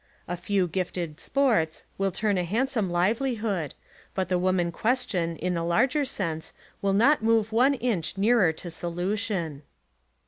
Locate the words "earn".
2.23-2.39